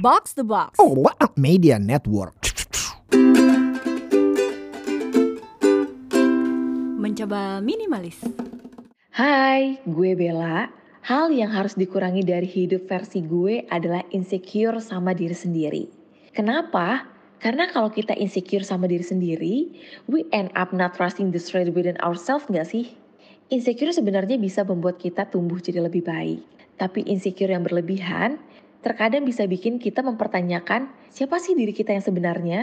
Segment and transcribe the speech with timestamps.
[0.00, 0.80] Box the Box.
[0.80, 2.32] Oh, what a media network.
[6.96, 8.16] Mencoba minimalis.
[9.12, 10.72] Hai, gue Bella.
[11.04, 15.84] Hal yang harus dikurangi dari hidup versi gue adalah insecure sama diri sendiri.
[16.32, 17.04] Kenapa?
[17.36, 19.68] Karena kalau kita insecure sama diri sendiri,
[20.08, 22.88] we end up not trusting the strength within ourselves nggak sih?
[23.52, 26.40] Insecure sebenarnya bisa membuat kita tumbuh jadi lebih baik.
[26.80, 28.40] Tapi insecure yang berlebihan,
[28.80, 32.60] terkadang bisa bikin kita mempertanyakan siapa sih diri kita yang sebenarnya?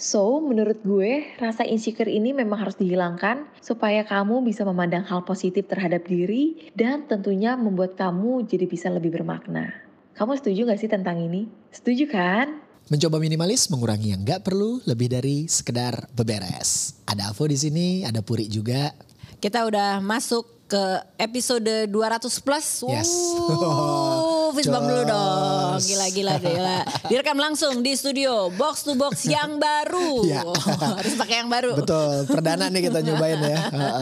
[0.00, 5.68] So, menurut gue, rasa insecure ini memang harus dihilangkan supaya kamu bisa memandang hal positif
[5.68, 9.68] terhadap diri dan tentunya membuat kamu jadi bisa lebih bermakna.
[10.16, 11.52] Kamu setuju gak sih tentang ini?
[11.68, 12.64] Setuju kan?
[12.88, 16.98] Mencoba minimalis mengurangi yang nggak perlu lebih dari sekedar beberes.
[17.04, 18.96] Ada Avo di sini, ada Puri juga.
[19.36, 20.84] Kita udah masuk ke
[21.20, 22.88] episode 200 plus.
[22.88, 23.10] Yes.
[23.50, 25.76] Wuh, fist bump dulu dong.
[25.78, 26.78] Gila, gila, gila.
[27.06, 30.22] Direkam langsung di studio Box to Box yang baru.
[30.30, 30.46] Ya.
[31.00, 31.74] Harus pakai yang baru.
[31.74, 33.58] Betul, perdana nih kita nyobain ya.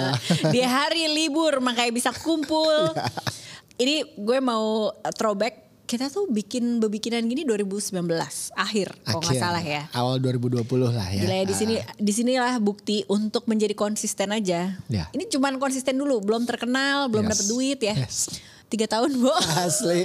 [0.55, 2.93] Di hari libur makanya bisa kumpul.
[2.93, 3.09] Ya.
[3.77, 5.65] Ini gue mau throwback.
[5.85, 7.97] Kita tuh bikin bebikinan gini 2019
[8.53, 9.83] akhir kalau nggak Akhir, salah ya.
[9.89, 11.23] Awal 2020 lah ya.
[11.25, 14.77] Gila ya di sini di sinilah bukti untuk menjadi konsisten aja.
[14.85, 15.09] Ya.
[15.09, 17.33] Ini cuman konsisten dulu, belum terkenal, belum Yes.
[17.33, 17.95] dapet duit ya.
[17.97, 18.29] Yes.
[18.69, 19.33] Tiga tahun bu.
[19.65, 20.05] Asli.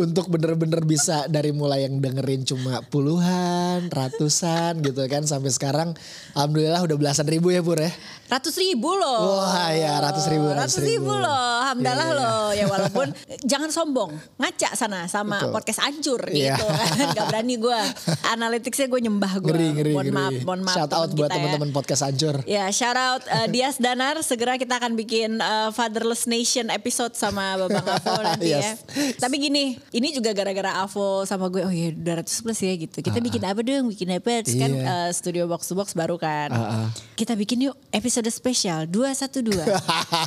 [0.00, 5.28] Untuk bener-bener bisa dari mulai yang dengerin cuma puluhan, ratusan gitu kan.
[5.28, 5.92] Sampai sekarang
[6.32, 7.92] Alhamdulillah udah belasan ribu ya Pur ya.
[8.30, 9.42] Ratus ribu loh.
[9.42, 11.18] Wah, ya, ratus ribu, ratus ribu, ribu.
[11.18, 11.50] loh.
[11.60, 12.20] Alhamdulillah Iya, iya.
[12.22, 12.46] loh.
[12.54, 13.06] Ya walaupun
[13.42, 14.10] jangan sombong.
[14.36, 15.52] Ngaca sana sama Betul.
[15.52, 16.54] podcast ancur Iya.
[16.54, 16.88] gitu kan.
[17.12, 17.80] Gak berani gue.
[18.24, 19.50] Analyticsnya gue nyembah gue.
[19.50, 20.14] Ngeri, ngeri, mohon ngeri.
[20.14, 20.76] maaf, mohon maaf.
[20.76, 21.34] Shout out buat ya.
[21.36, 22.36] teman-teman podcast hancur.
[22.44, 27.58] Ya shout out uh, Dias Danar segera kita akan bikin uh, Fatherless Nation episode sama
[27.58, 28.62] Babang Avo nanti ya.
[28.62, 28.86] Yes.
[29.16, 32.98] Tapi gini, ini juga gara-gara Avo sama gue oh ya 200 plus ya gitu.
[33.00, 33.90] Kita bikin apa dong?
[33.90, 34.42] Bikin apa?
[34.42, 34.86] Terus kan Iya.
[34.86, 36.48] uh, studio box to box baru kan.
[36.50, 36.88] Ah, ah.
[37.12, 39.64] Kita bikin yuk episode spesial 212.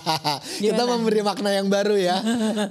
[0.66, 2.18] Kita memberi makna yang baru ya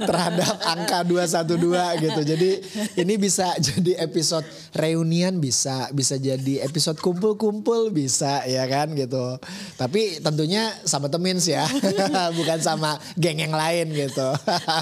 [0.03, 2.21] terhadap angka 212 gitu.
[2.27, 2.51] Jadi
[2.99, 4.45] ini bisa jadi episode
[4.75, 9.39] reunian bisa, bisa jadi episode kumpul-kumpul bisa ya kan gitu.
[9.79, 11.69] Tapi tentunya sama temen sih ya,
[12.39, 14.29] bukan sama geng yang lain gitu.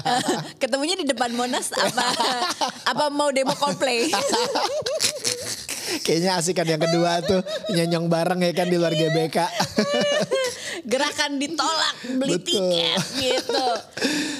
[0.61, 2.05] Ketemunya di depan Monas apa
[2.87, 4.07] apa mau demo Coldplay?
[5.99, 9.37] Kayaknya asik kan yang kedua tuh nyonyong bareng ya kan di luar GBK.
[10.83, 12.45] Gerakan ditolak beli Betul.
[12.47, 13.65] tiket gitu.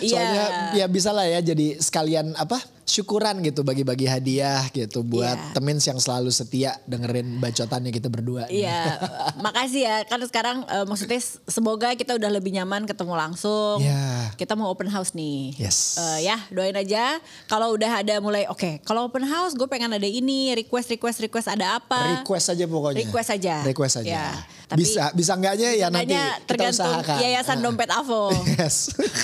[0.08, 0.84] Soalnya Iya.
[0.84, 5.54] ya bisa lah ya jadi sekalian apa syukuran gitu bagi-bagi hadiah gitu buat Iya.
[5.54, 8.46] temen yang selalu setia dengerin bacotannya kita berdua.
[8.48, 8.98] Iya,
[9.46, 9.96] makasih ya.
[10.04, 13.80] Kan sekarang eh, maksudnya semoga kita udah lebih nyaman ketemu langsung.
[13.80, 14.34] Iya.
[14.34, 15.56] Kita mau open house nih.
[15.56, 15.98] Yes.
[15.98, 17.18] Eh, ya, doain aja.
[17.46, 18.82] Kalau udah ada mulai, oke.
[18.82, 22.20] Kalau open house, gue pengen ada ini, request, request, request ada apa?
[22.20, 23.00] Request aja pokoknya.
[23.02, 23.56] Request aja.
[23.64, 24.10] Request aja.
[24.12, 24.26] Ya,
[24.66, 27.18] tapi- bisa bisa enggaknya ya nanti Makanya kita tergantung usahakan.
[27.20, 27.62] yayasan Ah.
[27.62, 28.24] dompet Avo.
[28.60, 28.76] Yes.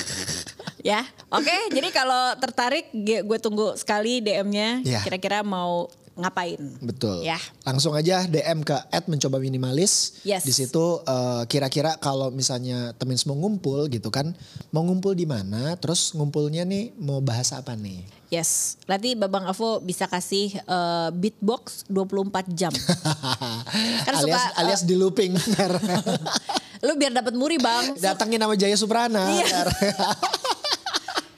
[0.82, 1.02] ya,
[1.32, 1.58] oke.
[1.74, 4.82] Jadi kalau tertarik, gue tunggu sekali DM-nya.
[4.82, 5.02] Ya.
[5.02, 6.60] Kira-kira mau ngapain?
[6.82, 7.22] Betul.
[7.22, 7.38] Ya.
[7.64, 10.20] Langsung aja DM ke mencoba minimalis.
[10.26, 10.44] Yes.
[10.44, 14.34] Di situ eh, kira-kira kalau misalnya temen mau ngumpul gitu kan,
[14.74, 15.78] mau ngumpul di mana?
[15.78, 18.02] Terus ngumpulnya nih mau bahas apa nih?
[18.28, 22.74] Yes, nanti Babang Avo bisa kasih eh, beatbox 24 jam.
[24.06, 25.38] Kan alias suka, eh, alias di looping.
[26.86, 27.96] Lu biar dapat muri bang.
[27.98, 29.32] Datangin nama Jaya Suprana.
[29.32, 29.66] Iya.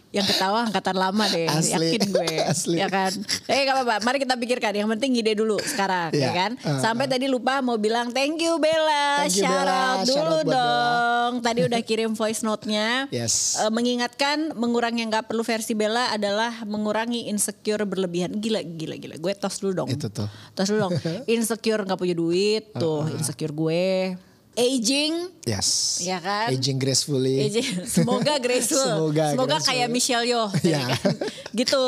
[0.09, 1.93] Yang ketawa angkatan lama deh, Asli.
[1.93, 2.27] yakin gue.
[2.51, 2.77] Asli.
[2.77, 3.13] Ya kan.
[3.45, 4.73] Eh gak apa-apa, mari kita pikirkan.
[4.73, 6.29] Yang penting ide dulu sekarang, ya Iya.
[6.33, 6.51] kan.
[6.57, 9.69] Uh, Sampai tadi lupa mau bilang thank you Bella, Thank you, shout Bella.
[9.69, 11.33] out Shout dulu out buat dong.
[11.39, 13.05] Tadi udah kirim voice note-nya.
[13.09, 13.59] Yes.
[13.59, 18.33] Eh, mengingatkan mengurangi yang gak perlu versi Bella adalah mengurangi insecure berlebihan.
[18.33, 19.15] Gila, gila, gila.
[19.15, 19.89] Gue tos dulu dong.
[19.89, 20.25] Itu tuh.
[20.51, 20.93] Tos dulu dong.
[21.29, 24.17] Insecure gak punya duit, tuh insecure gue.
[24.51, 25.99] Aging, Yes.
[25.99, 26.49] Ya kan?
[26.49, 27.41] Aging gracefully.
[27.41, 27.85] Aging.
[27.85, 28.81] Semoga graceful.
[28.81, 29.69] Semoga Semoga graceful.
[29.71, 30.49] kayak Michelle Yeoh.
[30.61, 31.15] Ya kan?
[31.59, 31.83] gitu.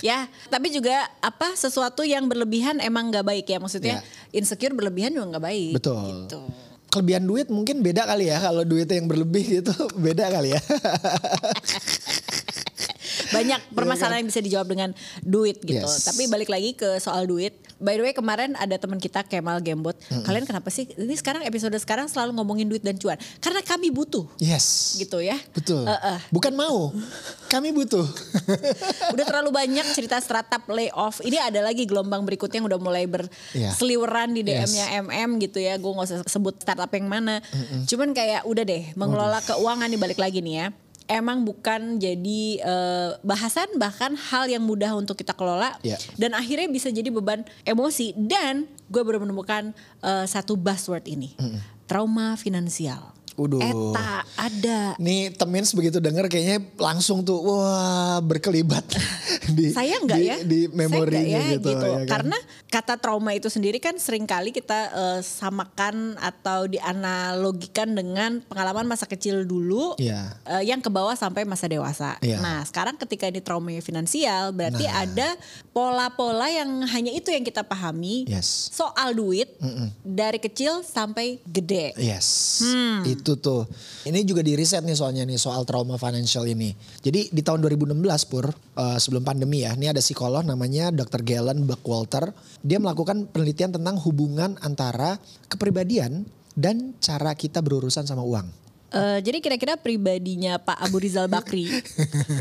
[0.00, 4.34] Ya, tapi juga apa sesuatu yang berlebihan emang nggak baik ya maksudnya Ya.
[4.34, 5.72] insecure berlebihan juga nggak baik.
[5.74, 6.26] Betul.
[6.26, 6.40] Gitu.
[6.88, 8.36] Kelebihan duit mungkin beda kali ya.
[8.38, 9.72] Kalau duitnya yang berlebih gitu
[10.04, 10.60] beda kali ya.
[13.32, 14.90] Banyak permasalahan yang bisa dijawab dengan
[15.20, 15.80] duit gitu.
[15.80, 16.06] Iya Yes.
[16.06, 17.58] Tapi balik lagi ke soal duit.
[17.82, 19.98] By the way kemarin ada teman kita Kemal Gembot.
[20.22, 23.18] Kalian kenapa sih ini sekarang episode sekarang selalu ngomongin duit dan cuan?
[23.42, 24.94] Karena kami butuh yes.
[25.02, 25.34] gitu ya.
[25.50, 25.82] Betul.
[25.82, 26.18] Eh, eh.
[26.30, 26.94] Bukan mau.
[27.50, 28.06] Kami butuh.
[29.18, 31.18] udah terlalu banyak cerita startup layoff.
[31.26, 33.74] Ini ada lagi gelombang berikutnya yang udah mulai Iya.
[33.74, 35.74] berseliweran di DM-nya MM gitu ya.
[35.74, 37.42] Gue gak usah sebut startup yang mana.
[37.90, 40.66] Cuman kayak udah deh mengelola keuangan nih balik lagi nih ya.
[41.06, 45.98] Emang bukan jadi eh, bahasan bahkan hal yang mudah untuk kita kelola Iya.
[46.16, 51.34] dan akhirnya bisa jadi beban emosi dan gue baru menemukan eh, satu buzzword ini
[51.84, 53.12] trauma finansial.
[53.36, 53.60] Uduh.
[53.60, 54.80] Eta ada.
[54.98, 58.82] Nih Temins begitu denger kayaknya langsung tuh wah berkelibat
[59.56, 60.36] di Saya enggak di, ya.
[60.42, 61.68] di enggak ya, gitu.
[61.70, 62.06] ya kan?
[62.08, 68.84] Karena kata trauma itu sendiri kan sering kali kita eh, samakan atau dianalogikan dengan pengalaman
[68.84, 70.34] masa kecil dulu Iya.
[70.48, 72.18] eh, yang ke bawah sampai masa dewasa.
[72.18, 72.40] Iya.
[72.40, 75.04] Nah, sekarang ketika ini trauma finansial berarti Nah.
[75.04, 75.28] ada
[75.70, 78.68] pola-pola yang hanya itu yang kita pahami Yes.
[78.70, 79.48] soal duit
[80.02, 81.94] dari kecil sampai gede.
[81.94, 83.06] Yes, Hmm.
[83.06, 83.62] itu tuh.
[84.02, 86.74] Ini juga di riset nih soalnya nih soal trauma financial ini.
[87.00, 87.94] Jadi di tahun 2016
[88.30, 91.22] pur eh, sebelum pandemi ya, ini ada psikolog namanya Dr.
[91.22, 92.34] Galen Buckwalter.
[92.62, 98.61] Dia melakukan penelitian tentang hubungan antara kepribadian dan cara kita berurusan sama uang.
[98.92, 101.64] Eh, jadi kira-kira pribadinya Pak Abu Rizal Bakri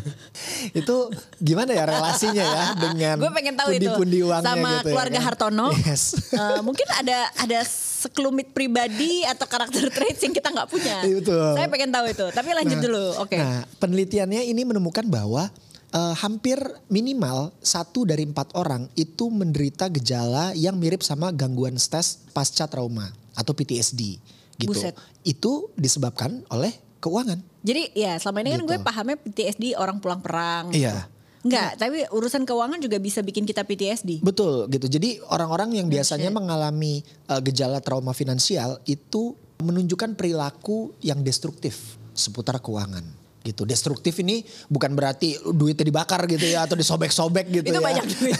[0.79, 0.95] itu
[1.39, 5.19] gimana ya relasinya ya dengan gue pengen tahu itu pundi-pundi uangnya sama gitu ya keluarga
[5.19, 5.27] kan?
[5.31, 5.67] Hartono.
[5.87, 6.03] Yes.
[6.35, 7.59] Eh, mungkin ada ada
[8.03, 10.95] sekelumit pribadi atau karakter traits yang kita nggak punya.
[11.07, 11.47] Iya, betul.
[11.55, 12.25] Saya pengen tahu itu.
[12.35, 13.05] Tapi lanjut Nah, dulu.
[13.23, 13.37] Oke.
[13.39, 15.47] Nah, penelitiannya ini menemukan bahwa
[15.91, 16.59] eh, hampir
[16.91, 23.07] minimal satu dari empat orang itu menderita gejala yang mirip sama gangguan stres pasca trauma
[23.39, 24.19] atau PTSD
[24.61, 24.71] gitu.
[24.71, 24.95] Buset.
[25.25, 26.71] Itu disebabkan oleh
[27.01, 27.41] keuangan.
[27.65, 28.69] Jadi ya selama ini kan Gitu.
[28.69, 30.69] gue pahamnya PTSD orang pulang perang.
[30.71, 31.09] Iya.
[31.41, 34.21] Enggak, tapi urusan keuangan juga bisa bikin kita PTSD.
[34.21, 34.85] Betul gitu.
[34.85, 42.61] Jadi orang-orang yang biasanya mengalami eh, gejala trauma finansial itu menunjukkan perilaku yang destruktif seputar
[42.61, 43.65] keuangan gitu.
[43.65, 47.83] Destruktif ini bukan berarti duitnya dibakar gitu ya atau disobek-sobek gitu Itu ya.
[47.83, 48.37] banyak duit.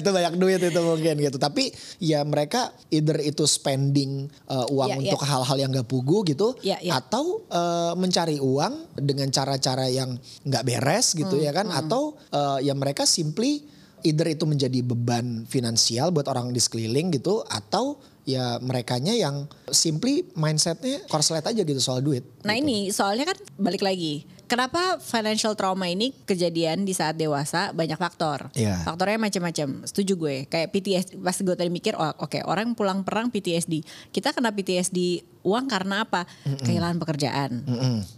[0.00, 1.36] itu banyak duit itu mungkin gitu.
[1.36, 5.02] Tapi ya mereka either itu spending eh, uang Ya, ya.
[5.10, 6.98] untuk hal-hal yang gak pugu gitu Ya, ya.
[6.98, 12.68] atau eh, mencari uang dengan cara-cara yang nggak beres gitu Hmm, ya kan atau eh,
[12.68, 13.64] ya mereka simply
[14.04, 20.24] either itu menjadi beban finansial buat orang di sekeliling gitu atau ya merekanya yang simply
[20.32, 22.24] mindsetnya korslet aja gitu soal duit.
[22.40, 22.64] Nah gitu.
[22.64, 24.24] ini soalnya kan balik lagi.
[24.44, 28.52] Kenapa financial trauma ini kejadian di saat dewasa banyak faktor.
[28.54, 28.84] Iya.
[28.84, 29.88] Faktornya macam-macam.
[29.88, 30.36] Setuju gue.
[30.46, 31.10] Kayak PTSD.
[31.18, 33.80] Pas gue tadi mikir, oh, oke orang pulang perang PTSD.
[34.12, 36.28] Kita kena PTSD uang karena apa?
[36.44, 37.50] Kehilangan pekerjaan.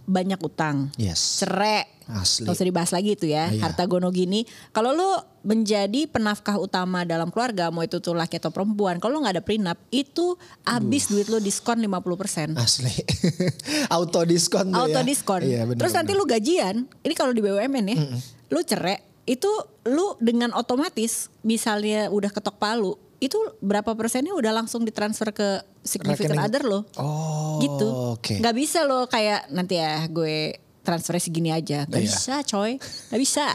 [0.05, 0.91] Banyak utang.
[0.99, 1.43] Yes.
[1.43, 1.96] Cerai.
[2.07, 2.47] Asli.
[2.47, 3.51] Gak usah dibahas lagi itu ya.
[3.51, 3.67] Iya.
[3.67, 4.47] Harta gono gini.
[4.71, 5.07] Kalau lu
[5.43, 7.67] menjadi penafkah utama dalam keluarga.
[7.67, 8.99] Mau itu tuh laki atau perempuan.
[8.99, 9.75] Kalau lu gak ada prenup.
[9.91, 12.55] Itu habis duit lu diskon 50%.
[12.55, 12.91] Asli.
[13.95, 15.05] Auto diskon tuh auto ya.
[15.05, 15.41] diskon.
[15.43, 16.21] Iya, bener, Terus nanti bener.
[16.23, 17.97] lu gajian, ini kalau di BUMN ya,
[18.51, 19.47] lu cerai, itu
[19.87, 25.47] lu dengan otomatis misalnya udah ketok palu, itu berapa persennya udah langsung ditransfer ke
[25.81, 26.47] significant Rekening.
[26.47, 26.79] other lo.
[26.99, 27.87] Oh, gitu.
[28.15, 28.37] oke.
[28.39, 31.83] Nggak bisa lo kayak nanti ya gue transfer segini aja.
[31.83, 32.07] Gak Iya.
[32.07, 32.79] bisa coy.
[32.79, 33.47] Gak bisa.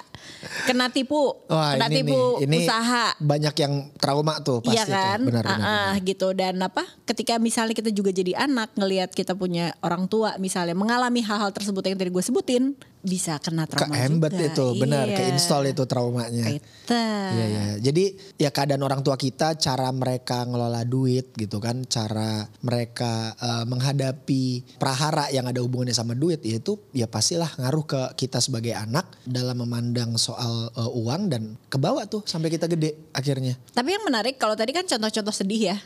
[0.65, 1.33] Kena tipu.
[1.47, 3.17] Wah, kena ini tipu nih, ini usaha.
[3.17, 5.33] banyak yang trauma tuh pasti Iya kan, tuh.
[5.33, 6.05] Benar, benar, Ah, ah, benar.
[6.05, 6.85] gitu dan apa?
[7.03, 11.83] Ketika misalnya kita juga jadi anak ngelihat kita punya orang tua misalnya mengalami hal-hal tersebut
[11.83, 14.47] yang tadi gue sebutin, bisa kena Ke trauma embed juga.
[14.47, 15.17] itu, benar, Iya.
[15.19, 16.47] ke install itu traumanya.
[16.87, 17.65] Iya iya.
[17.79, 18.05] Jadi
[18.39, 24.45] ya keadaan orang tua kita, cara mereka ngelola duit gitu kan, cara mereka eh, menghadapi
[24.79, 29.05] prahara yang ada hubungannya sama duit, ya itu ya pastilah ngaruh ke kita sebagai anak
[29.23, 33.59] dalam memandang soal eh, uang dan kebawa tuh sampai kita gede akhirnya.
[33.73, 35.77] Tapi yang menarik kalau tadi kan contoh-contoh sedih ya.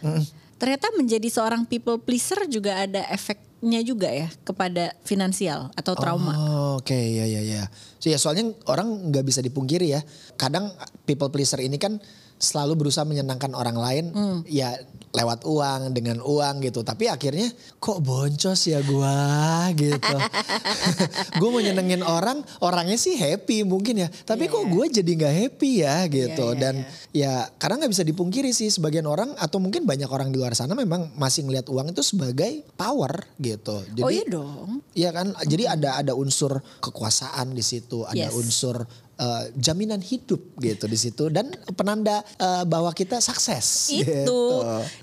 [0.57, 3.05] Ternyata menjadi seorang people pleaser juga ada
[3.57, 6.33] efeknya juga ya kepada finansial atau trauma.
[6.37, 7.63] Oh, Oke ya ya ya.
[7.97, 10.05] So, ya soalnya orang nggak bisa dipungkiri ya.
[10.37, 10.69] Kadang
[11.09, 11.97] people pleaser ini kan
[12.37, 14.39] selalu berusaha menyenangkan orang lain Hmm.
[14.45, 14.77] ya
[15.11, 16.85] lewat uang dengan uang gitu.
[16.85, 17.49] Tapi akhirnya
[17.81, 19.17] kok boncos ya gua
[19.81, 20.17] gitu.
[21.41, 24.09] gue mau nyenengin orang, orangnya sih happy mungkin ya.
[24.13, 26.47] Tapi kok gue jadi nggak happy ya gitu.
[26.47, 26.75] Iya, iya, Dan
[27.13, 30.77] ya karena nggak bisa dipungkiri sih sebagian orang atau mungkin banyak orang di luar sana
[30.77, 33.89] memang masih ngelihat uang itu sebagai power gitu.
[33.97, 34.85] Jadi, oh iya dong.
[34.93, 38.37] Iya kan, jadi ada ada unsur kekuasaan di situ, ada Yes.
[38.37, 38.85] unsur
[39.17, 43.91] eh, jaminan hidup gitu di situ dan penanda eh, bahwa kita sukses.
[43.91, 44.41] Itu gitu.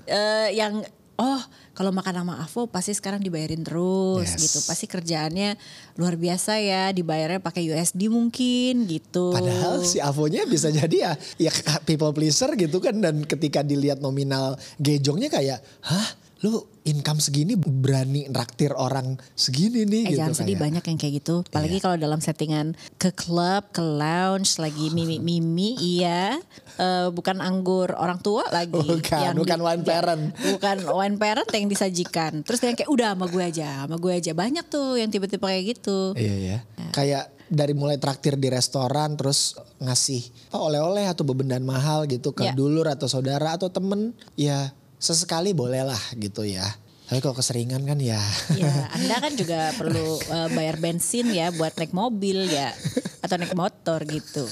[0.06, 0.82] eh, yang
[1.14, 1.42] oh
[1.74, 4.38] kalau makan sama Avo pasti sekarang dibayarin terus Yes.
[4.38, 4.58] gitu.
[4.62, 5.58] Pasti kerjaannya
[5.98, 9.34] luar biasa ya, dibayarnya pakai USD mungkin gitu.
[9.34, 11.50] Padahal si Avonya bisa jadi ya ya
[11.82, 16.06] people pleaser gitu kan dan ketika dilihat nominal gejongnya kayak hah
[16.40, 20.64] lu income segini berani nraktir orang segini nih Eh gitu jangan sedih kayak.
[20.66, 21.34] banyak yang kayak gitu.
[21.42, 26.36] Apalagi kalau dalam settingan ke klub, ke lounge lagi mimi-mimi iya.
[26.74, 28.74] Eh, bukan anggur orang tua lagi.
[28.76, 30.24] Bukan, bukan wine ya, parent.
[30.34, 32.42] Bukan wine parent yang disajikan.
[32.42, 34.32] Terus yang kayak udah sama gue aja, sama gue aja.
[34.32, 36.12] Banyak tuh yang tiba-tiba kayak gitu.
[36.12, 36.58] Iya ya.
[36.90, 42.42] Kayak dari mulai traktir di restoran terus ngasih apa, oleh-oleh atau bebendan mahal gitu ke
[42.42, 42.52] Ya.
[42.52, 46.64] dulur atau saudara atau temen ya sesekali boleh lah gitu ya.
[47.04, 48.16] Tapi kalau keseringan kan ya.
[48.56, 52.72] Ya, Anda kan juga perlu eh, bayar bensin ya buat naik mobil ya
[53.20, 54.48] atau naik motor gitu.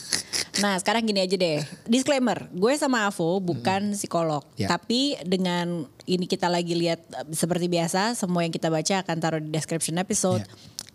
[0.61, 4.69] Nah sekarang gini aja deh, disclaimer, gue sama Avo bukan psikolog, Ya.
[4.69, 9.41] tapi dengan ini kita lagi lihat eh, seperti biasa, semua yang kita baca akan taruh
[9.41, 10.45] di description episode.
[10.45, 10.53] Ya.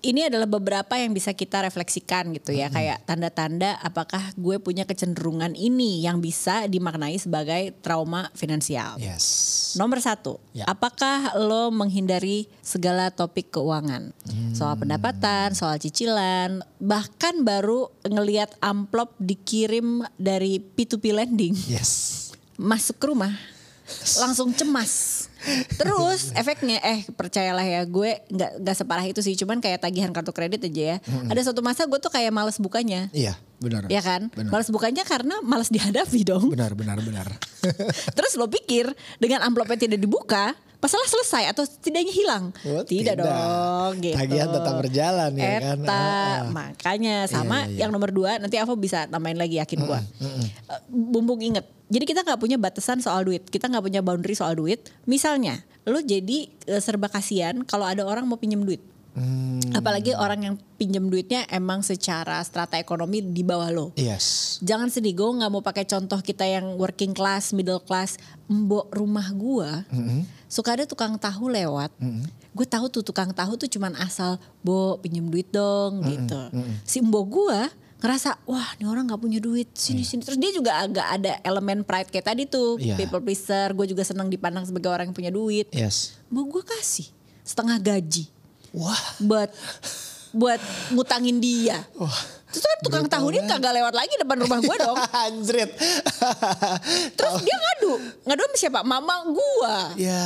[0.08, 5.52] Ini adalah beberapa yang bisa kita refleksikan gitu ya, kayak tanda-tanda apakah gue punya kecenderungan
[5.52, 8.96] ini yang bisa dimaknai sebagai trauma finansial.
[9.04, 9.76] Yes.
[9.76, 10.64] Nomor satu, Ya.
[10.64, 14.16] apakah lo menghindari segala topik keuangan,
[14.56, 22.32] soal pendapatan, soal cicilan, bahkan baru ngelihat amplop dikirim dari P2P lending Yes.
[22.56, 23.36] masuk ke rumah,
[24.24, 25.17] langsung cemas.
[25.78, 30.32] Terus efeknya, eh percayalah ya, gue nggak nggak separah itu sih, cuman kayak tagihan kartu
[30.32, 30.98] kredit aja ya.
[31.30, 33.88] Ada suatu masa gue tuh kayak males bukanya, Iya benar.
[33.88, 34.30] ya kan?
[34.34, 34.52] Benar.
[34.52, 36.50] Males bukanya karena males dihadapi dong.
[36.52, 37.28] Benar benar benar.
[38.18, 42.44] Terus lo pikir dengan amplopnya tidak dibuka, masalah selesai atau setidaknya hilang?
[42.64, 43.26] Oh, tidak, tidak.
[43.26, 44.16] dong, gitu.
[44.16, 45.78] Tagihan tetap berjalan, ya kan?
[45.82, 46.42] Eta, Ah, ah.
[46.50, 47.78] makanya sama Iya, iya.
[47.82, 50.00] yang nomor dua nanti Avo bisa tambahin lagi yakin gua.
[50.00, 51.66] Eh, Bumbung inget.
[51.88, 54.92] Jadi kita nggak punya batasan soal duit, kita nggak punya boundary soal duit.
[55.04, 58.84] Misalnya, lo jadi eh, serba kasihan kalau ada orang mau pinjam duit.
[59.18, 63.88] Hmm, Apalagi orang yang pinjam duitnya emang secara strata ekonomi di bawah lo.
[63.98, 64.58] yes.
[64.62, 68.22] Jangan sedih, gue nggak mau pakai contoh kita yang working class, middle class.
[68.46, 69.84] Mbok rumah gua
[70.48, 71.90] suka ada tukang tahu lewat.
[72.54, 76.42] Gue tahu tuh tukang tahu tuh cuman asal, bo pinjem duit dong gitu.
[76.86, 80.22] Si mbok gua ngerasa, wah ini orang nggak punya duit, sini sini.
[80.22, 82.94] Terus dia juga agak ada elemen pride kayak tadi tuh, Iya.
[82.94, 83.74] people pleaser.
[83.74, 85.66] Gue juga senang dipandang sebagai orang yang punya duit.
[85.74, 86.14] Yes.
[86.30, 87.10] Mbok gue kasih
[87.42, 88.30] setengah gaji
[88.78, 89.02] Wah.
[89.26, 89.50] buat
[90.38, 90.62] buat
[90.94, 91.82] ngutangin dia.
[92.48, 94.98] Terus kan tukang tahu ini kagak lewat lagi depan rumah gue dong.
[95.28, 95.72] Anjrit.
[97.18, 97.92] Terus dia ngadu,
[98.24, 98.80] ngadu sama siapa?
[98.88, 99.98] Mama gua.
[100.00, 100.24] ya.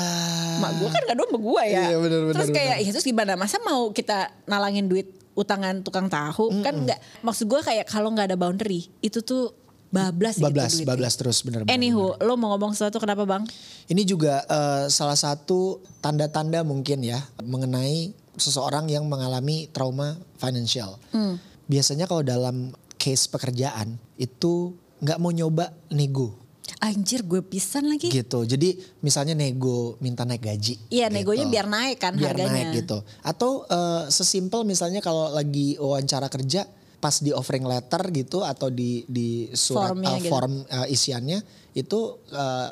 [0.61, 1.95] Mak gua kan ngadu sama gua ya.
[1.95, 3.33] Iya, benar, benar, terus kayak, ya terus gimana?
[3.39, 6.61] Masa mau kita nalangin duit utangan tukang tahu?
[6.61, 6.99] Kan enggak.
[7.25, 9.55] Maksud gua kayak kalau nggak ada boundary, itu tuh
[9.91, 10.87] bablas gitu bablas, duitnya.
[10.87, 11.59] bablas terus benar.
[11.67, 13.43] benar, Anywho, lo mau ngomong sesuatu kenapa bang?
[13.91, 20.95] Ini juga eh, salah satu tanda-tanda mungkin ya mengenai seseorang yang mengalami trauma financial.
[21.11, 21.35] Hmm.
[21.67, 26.41] Biasanya kalau dalam case pekerjaan itu nggak mau nyoba nego
[26.81, 28.09] Anjir gue pisan lagi.
[28.09, 28.41] gitu.
[28.41, 28.73] Jadi
[29.05, 30.89] misalnya nego minta naik gaji.
[30.89, 31.53] Iya negonya gitu.
[31.53, 32.73] biar naik kan biar harganya.
[32.73, 33.05] naik gitu.
[33.21, 36.65] Atau eh, sesimpel misalnya kalau lagi wawancara kerja
[37.01, 40.29] pas di offering letter gitu atau di di surat Formnya eh, gitu.
[40.29, 41.39] form eh, isiannya
[41.73, 42.69] itu eh,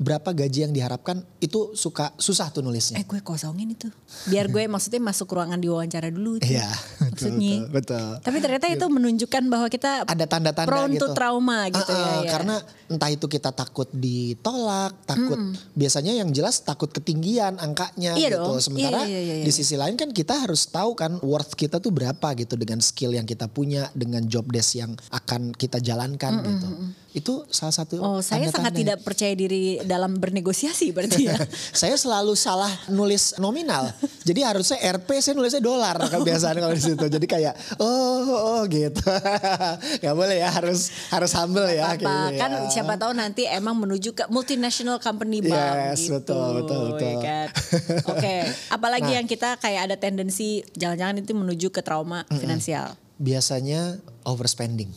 [0.00, 2.96] berapa gaji yang diharapkan itu suka susah tuh nulisnya.
[2.96, 3.92] Eh gue kosongin itu.
[4.26, 6.48] Biar gue maksudnya masuk ruangan diwawancara dulu itu.
[6.56, 6.68] Iya,
[7.12, 7.54] betul, maksudnya.
[7.68, 8.08] betul, betul.
[8.24, 11.06] Tapi ternyata itu menunjukkan bahwa kita Ada tanda-tanda prone gitu.
[11.06, 12.30] to trauma gitu Ah, ya, ah, ya.
[12.32, 12.56] Karena
[12.88, 15.38] entah itu kita takut ditolak, takut
[15.72, 18.40] biasanya yang jelas takut ketinggian angkanya Iya gitu.
[18.40, 18.58] dong.
[18.64, 19.54] Sementara Iya, iya, iya, di iya.
[19.54, 23.28] sisi lain kan kita harus tahu kan worth kita tuh berapa gitu dengan skill yang
[23.28, 26.68] kita punya, dengan job desk yang akan kita jalankan gitu.
[27.14, 28.74] Itu salah satu Oh saya sangat tanda-tanda.
[28.74, 31.38] tidak percaya diri dalam bernegosiasi berarti ya.
[31.72, 33.86] saya selalu salah nulis nominal.
[34.26, 37.06] Jadi harusnya RP saya nulisnya dolar kebiasaan kalau di situ.
[37.06, 38.98] Jadi kayak oh oh gitu.
[40.02, 41.86] Gak boleh ya harus harus humble ya.
[41.86, 42.60] Apa kayak gitu kan ya.
[42.68, 46.18] siapa tahu nanti emang menuju ke multinational company bang Yes, gitu.
[46.18, 46.98] betul, betul, betul.
[46.98, 47.46] ya kan?
[48.10, 48.34] Oke,
[48.68, 49.16] apalagi Nah.
[49.16, 52.98] yang kita kayak ada tendensi jangan-jangan itu menuju ke trauma finansial.
[53.16, 54.90] Biasanya overspending.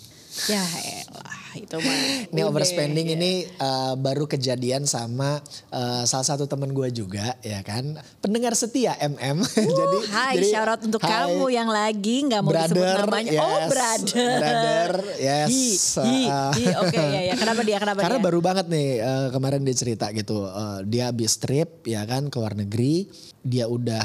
[0.46, 1.98] Ya elah itu mah.
[2.30, 3.16] Ini udah, overspending ya.
[3.18, 5.42] ini uh, baru kejadian sama
[5.74, 7.98] uh, salah satu teman gue juga ya kan.
[8.22, 9.42] Pendengar setia MM.
[9.82, 13.32] jadi Hai, jadi, out untuk hai, kamu yang lagi nggak mau disebut brother, namanya.
[13.42, 14.38] oh, yes, brother.
[14.40, 15.50] brother, yes.
[15.98, 16.66] Hi, hi, Uh, hi.
[16.84, 17.34] Oke, ya, ya.
[17.40, 17.78] Kenapa dia?
[17.80, 18.26] Kenapa Karena dia?
[18.28, 20.46] baru banget nih uh, kemarin dia cerita gitu.
[20.46, 23.08] Uh, dia habis trip ya kan ke luar negeri.
[23.42, 24.04] Dia udah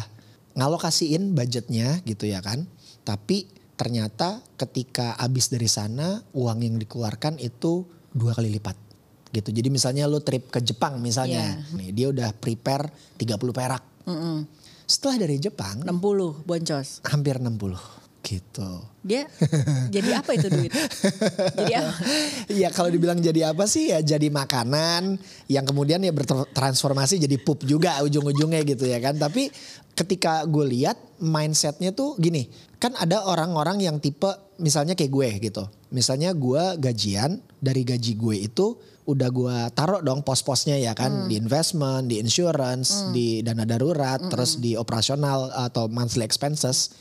[0.57, 2.65] ngalokasiin budgetnya gitu ya kan.
[3.03, 7.83] Tapi ternyata ketika habis dari sana uang yang dikeluarkan itu
[8.15, 8.79] dua kali lipat
[9.35, 9.51] gitu.
[9.51, 11.59] Jadi misalnya lo trip ke Jepang misalnya.
[11.59, 11.75] Iya.
[11.75, 13.83] Nih dia udah prepare 30 perak.
[14.87, 17.03] Setelah dari Jepang 60 boncos.
[17.11, 18.71] hampir 60 gitu.
[19.02, 19.26] Dia
[19.91, 20.71] jadi apa itu duit?
[21.59, 21.93] jadi apa?
[22.57, 25.19] Iya kalau dibilang jadi apa sih ya jadi makanan
[25.50, 29.19] yang kemudian ya bertransformasi jadi pup juga ujung-ujungnya gitu ya kan.
[29.19, 29.50] Tapi
[29.99, 32.49] ketika gue lihat mindsetnya tuh gini.
[32.83, 35.64] Kan ada orang-orang yang tipe misalnya kayak gue gitu.
[35.95, 41.35] Misalnya gue gajian dari gaji gue itu udah gue taruh dong pos-posnya ya kan di
[41.35, 46.95] investment, di insurance, di dana darurat, terus di operasional atau monthly expenses.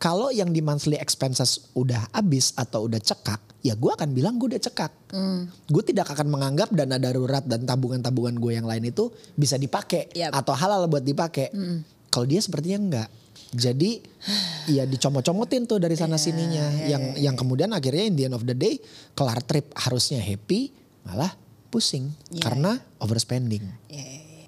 [0.00, 4.56] Kalau yang di monthly expenses udah habis atau udah cekak, ya gue akan bilang gue
[4.56, 4.92] udah cekak.
[5.68, 10.32] Gue tidak akan menganggap dana darurat dan tabungan-tabungan gue yang lain itu bisa dipakai Yap.
[10.32, 11.52] atau halal buat dipakai.
[12.08, 13.08] Kalau dia sepertinya enggak.
[13.52, 14.00] Jadi
[14.72, 16.88] ya dicomot-comotin tuh dari sana sininya.
[16.88, 18.80] yang yang kemudian akhirnya in the end of the day
[19.12, 20.72] kelar trip harusnya happy
[21.04, 21.36] malah
[21.68, 22.08] pusing.
[22.40, 23.64] Karena overspending.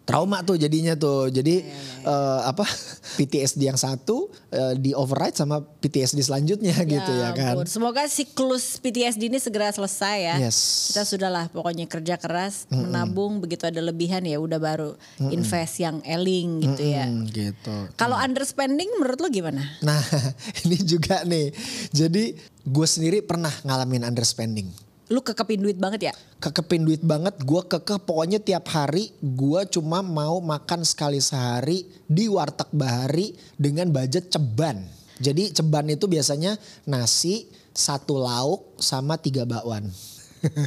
[0.04, 1.32] Trauma tuh jadinya tuh.
[1.32, 1.64] Jadi
[2.04, 2.68] eh, apa
[3.16, 7.56] PTSD yang satu eh, di override sama PTSD selanjutnya gitu ya kan.
[7.56, 7.66] ampun.
[7.66, 10.36] Semoga siklus PTSD ini segera selesai ya.
[10.44, 10.92] Yes.
[10.92, 14.92] Kita sudahlah pokoknya kerja keras, menabung begitu ada lebihan ya udah baru
[15.32, 17.08] invest yang eling gitu ya.
[17.08, 17.76] Hmm, gitu.
[17.96, 19.64] Kalau underspending menurut lo gimana?
[19.80, 20.00] Nah
[20.68, 21.48] ini juga nih.
[21.96, 24.83] Jadi gue sendiri pernah ngalamin underspending.
[25.12, 26.14] Lu kekepin duit banget ya?
[26.44, 27.96] kekepin duit banget gue kekeh.
[28.04, 34.84] Pokoknya tiap hari gue cuma mau makan sekali sehari di warteg bahari dengan budget ceban.
[35.16, 39.88] Jadi ceban itu biasanya nasi satu lauk sama tiga bakwan.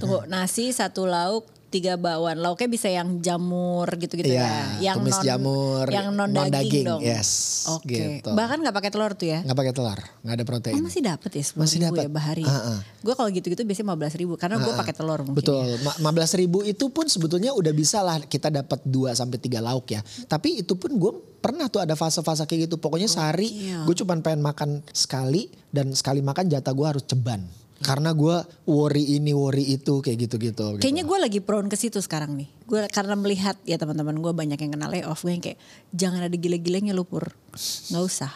[0.01, 1.45] Tunggu, nasi satu lauk,
[1.77, 2.37] tiga bakwan.
[2.37, 4.41] Lauknya bisa yang jamur gitu-gitu Iya,
[4.81, 4.91] ya.
[4.91, 7.01] Yang tumis jamur, yang non, non daging, daging, dong.
[7.05, 7.29] yes,
[7.69, 7.85] Oke.
[8.17, 8.33] gitu.
[8.33, 9.39] Bahkan nggak pakai telur tuh ya?
[9.45, 12.03] nggak pakai telur nggak ada protein Oh masih dapet ya sepuluh Masih ribu dapet.
[12.03, 12.43] ya bahari.
[12.43, 12.79] Ah, ah.
[12.99, 15.37] Gue kalau gitu-gitu biasanya 15 ribu karena gue pakai telur mungkin.
[15.37, 15.93] Betul, ya.
[16.01, 20.01] 15 ribu itu pun sebetulnya udah bisa lah kita dapat 2 sampai 3 lauk ya.
[20.25, 22.75] Tapi itu pun gue pernah tuh ada fase-fase kayak gitu.
[22.75, 23.85] Pokoknya sehari Gokil.
[23.85, 27.45] gue cuma pengen makan sekali dan sekali makan jatah gue harus ceban.
[27.77, 30.77] Karena gue worry ini worry itu kayak gitu-gitu.
[30.77, 30.81] gitu.
[30.81, 32.49] Kayaknya gue lagi prone ke situ sekarang nih.
[32.67, 35.21] Gue karena melihat ya teman-teman gue banyak yang kena layoff.
[35.21, 35.61] Gue yang kayak
[35.93, 37.29] jangan ada gile-gilenya lu pur.
[37.93, 38.31] Nggak usah.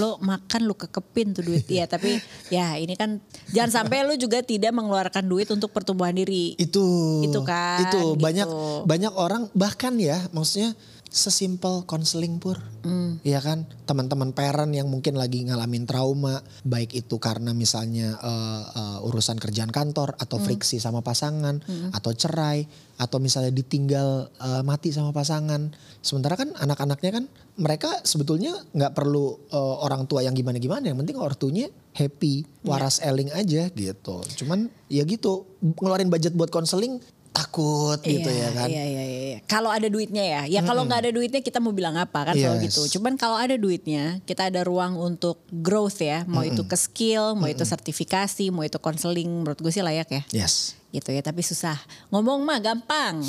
[0.00, 1.68] Lo makan lu kekepin tuh duit.
[1.68, 3.20] ya tapi ya ini kan
[3.52, 6.56] jangan sampai lu juga tidak mengeluarkan duit untuk pertumbuhan diri.
[6.56, 6.86] itu
[7.24, 8.20] Itu kan, itu gitu.
[8.20, 8.48] banyak
[8.88, 10.72] banyak orang bahkan ya maksudnya
[11.10, 12.58] sesimpel konseling pur.
[12.86, 13.18] Hmm.
[13.26, 13.66] ya kan?
[13.82, 19.74] Teman-teman parent yang mungkin lagi ngalamin trauma baik itu karena misalnya eh, eh, urusan kerjaan
[19.74, 20.46] kantor atau Hmm.
[20.46, 21.58] friksi sama pasangan
[21.90, 22.62] atau cerai
[22.96, 25.74] atau misalnya ditinggal eh, mati sama pasangan.
[25.98, 27.24] Sementara kan anak-anaknya kan
[27.58, 30.86] mereka sebetulnya nggak perlu eh, orang tua yang gimana-gimana.
[30.86, 31.66] Yang penting ortunya
[31.96, 34.22] happy waras eling aja gitu.
[34.38, 37.02] Cuman ya gitu ngeluarin budget buat konseling
[37.36, 38.66] takut gitu Iya, ya kan.
[38.66, 39.20] Iya iya iya.
[39.28, 39.38] iya.
[39.44, 40.42] Kalau ada duitnya ya.
[40.48, 42.66] Ya kalau nggak ada duitnya kita mau bilang apa kan selalu Yes.
[42.66, 42.96] gitu.
[42.96, 46.24] Cuman kalau ada duitnya kita ada ruang untuk growth ya.
[46.24, 49.28] Mau itu ke skill, mau itu sertifikasi, mau itu konseling.
[49.28, 50.22] Menurut gue sih layak ya.
[50.32, 50.80] Yes.
[50.88, 51.20] Gitu ya.
[51.20, 51.76] Tapi susah.
[52.08, 53.20] Ngomong mah gampang.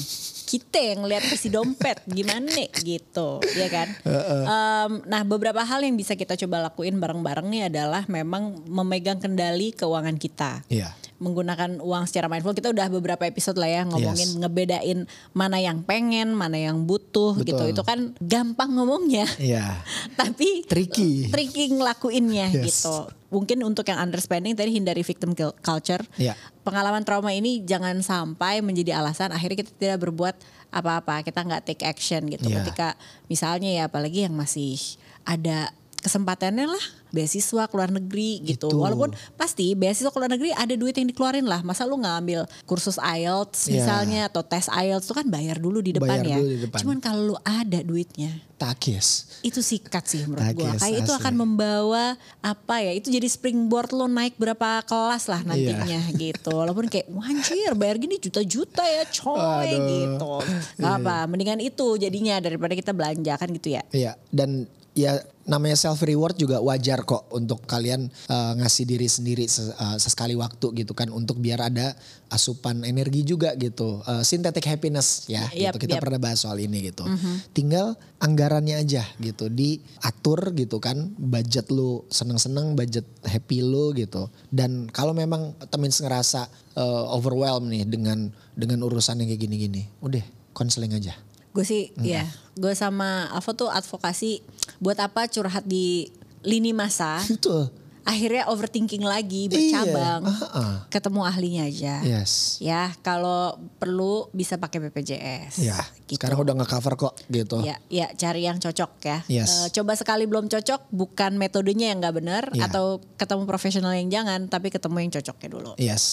[0.48, 3.92] Kita yang lihat isi dompet gimana nih gitu, ya kan?
[4.02, 9.74] Em, nah beberapa hal yang bisa kita coba lakuin bareng-bareng nih adalah memang memegang kendali
[9.74, 10.96] keuangan kita Iya.
[11.18, 14.38] Menggunakan uang secara mindful kita udah beberapa episode lah ya ngomongin Yes.
[14.38, 15.00] ngebedain
[15.32, 17.74] mana yang pengen mana yang butuh gitu Betul.
[17.74, 19.82] itu kan gampang ngomongnya Iya.
[20.20, 21.30] tapi Tricky.
[21.30, 22.66] tricky ngelakuinnya Yes.
[22.82, 26.38] gitu mungkin untuk yang underspending tadi hindari victim culture Iya.
[26.62, 30.36] pengalaman trauma ini jangan sampai menjadi alasan akhirnya kita tidak berbuat
[30.70, 32.62] apa-apa kita nggak take action gitu Iya.
[32.62, 32.88] ketika
[33.26, 34.78] misalnya ya apalagi yang masih
[35.26, 35.74] ada
[36.08, 38.78] kesempatannya lah beasiswa ke luar negeri gitu Itu.
[38.78, 42.42] walaupun pasti beasiswa ke luar negeri ada duit yang dikeluarin lah masa lu nggak ambil
[42.64, 43.74] kursus IELTS Iya.
[43.74, 46.80] misalnya atau tes IELTS itu kan bayar dulu di depan Bayar ya dulu di depan.
[46.80, 49.40] cuman kalau lu ada duitnya Takis.
[49.40, 52.06] itu sikat sih menurut Takis, kayak itu akan membawa
[52.42, 56.18] apa ya itu jadi springboard lo naik berapa kelas lah nantinya Iya.
[56.34, 59.86] gitu walaupun kayak "Wah, anjir bayar gini juta-juta ya coy Aduh.
[59.86, 60.34] gitu
[60.76, 64.18] Gak apa mendingan itu jadinya daripada kita belanja kan gitu ya Iya.
[64.28, 69.72] Dan ya namanya self reward juga wajar kok untuk kalian eh, ngasih diri sendiri ses-
[69.72, 71.96] eh, sesekali waktu gitu kan untuk biar ada
[72.28, 74.04] asupan energi juga gitu.
[74.04, 75.88] Eh, synthetic happiness ya Yap, gitu.
[75.88, 76.04] Kita yap.
[76.04, 77.08] pernah bahas soal ini gitu.
[77.56, 84.28] Tinggal anggarannya aja gitu diatur gitu kan budget lu seneng-seneng budget happy lu gitu.
[84.52, 90.22] Dan kalau memang temen ngerasa eh, overwhelmed nih dengan dengan urusan yang kayak gini-gini, udah
[90.52, 91.16] konseling aja.
[91.58, 92.22] Gue sih ya
[92.54, 94.46] gue sama Alfa tuh advokasi
[94.78, 96.06] buat apa curhat di
[96.46, 97.18] lini masa.
[97.26, 97.70] Itu
[98.08, 100.24] akhirnya overthinking lagi bercabang.
[100.24, 100.74] Iya, uh-uh.
[100.88, 101.96] Ketemu ahlinya aja.
[102.08, 102.56] Yes.
[102.64, 105.60] Ya, kalau perlu bisa pakai BPJS.
[105.60, 105.76] Ya,
[106.08, 106.16] gitu.
[106.16, 107.60] sekarang udah nggak cover kok gitu.
[107.68, 109.20] Ya, ya cari yang cocok ya.
[109.28, 109.68] Yes.
[109.68, 112.72] Eh, coba sekali belum cocok, bukan metodenya yang nggak benar Ya.
[112.72, 115.72] atau ketemu profesional yang jangan, tapi ketemu yang cocoknya dulu.
[115.76, 116.04] Yes.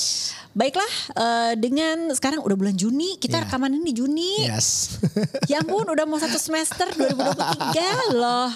[0.50, 3.46] Baiklah, eh, dengan sekarang udah bulan Juni, kita Ya.
[3.46, 4.50] rekaman ini Juni.
[4.50, 4.98] Yes.
[5.50, 8.48] Ya ampun udah mau satu semester 2023 loh.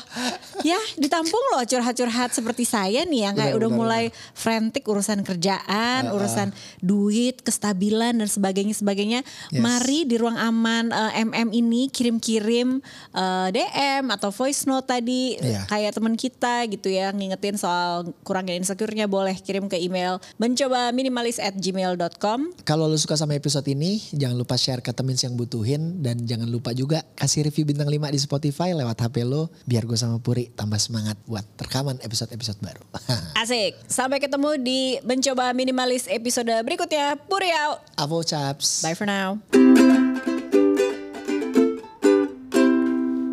[0.66, 5.20] Ya ditampung loh curhat-curhat seperti saya nih yang kayak Benar, udah benar, mulai frantic urusan
[5.22, 6.48] kerjaan, urusan
[6.80, 9.20] duit, kestabilan dan sebagainya sebagainya.
[9.52, 9.60] Yes.
[9.60, 12.80] Mari di ruang aman eh, MM ini kirim-kirim
[13.12, 15.68] eh, DM atau voice note tadi Iya.
[15.68, 21.36] kayak teman kita gitu ya ngingetin soal kurangnya insecure-nya boleh kirim ke email mencoba minimalis
[21.38, 26.00] at gmail.com Kalau lu suka sama episode ini, jangan lupa share ke temen yang butuhin
[26.00, 29.98] dan jangan lupa juga kasih review bintang 5 di Spotify lewat HP lo biar gue
[29.98, 32.82] sama Puri tambah semangat buat rekaman episode-episode baru.
[33.38, 33.78] Asik.
[33.86, 37.14] Sampai ketemu di mencoba minimalis episode berikutnya.
[37.14, 37.82] Puri out.
[37.94, 38.82] Avo chaps.
[38.82, 39.38] Bye for now.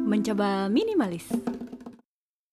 [0.05, 1.25] Mencoba minimalis.